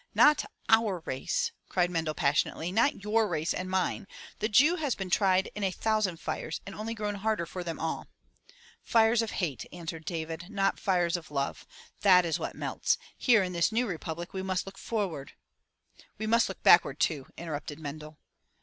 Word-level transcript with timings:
"Not 0.15 0.45
our 0.67 1.03
race!" 1.05 1.51
cried 1.69 1.91
Mendel 1.91 2.15
passionately. 2.15 2.71
"Not 2.71 3.03
your 3.03 3.27
race 3.27 3.53
and 3.53 3.69
mine. 3.69 4.07
The 4.39 4.49
Jew 4.49 4.77
has 4.77 4.95
been 4.95 5.11
tried 5.11 5.51
in 5.53 5.63
a 5.63 5.69
thousand 5.69 6.19
fires 6.19 6.59
and 6.65 6.73
only 6.73 6.95
grown 6.95 7.13
harder 7.13 7.45
for 7.45 7.63
them 7.63 7.79
all." 7.79 8.07
"Fires 8.81 9.21
of 9.21 9.29
hate," 9.29 9.67
answered 9.71 10.05
David, 10.05 10.47
"not 10.49 10.79
fires 10.79 11.15
of 11.17 11.29
love. 11.29 11.67
That 11.99 12.25
is 12.25 12.39
what 12.39 12.55
melts. 12.55 12.97
Here 13.15 13.43
in 13.43 13.53
this 13.53 13.71
new 13.71 13.85
republic 13.85 14.33
we 14.33 14.41
must 14.41 14.65
look 14.65 14.79
forward 14.79 15.33
—""We 16.17 16.25
must 16.25 16.49
look 16.49 16.63
backward 16.63 16.99
too," 16.99 17.27
interrupted 17.37 17.77
Mendel. 17.79 18.17